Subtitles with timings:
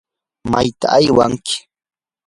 [0.51, 1.55] ¿mayta aywanki?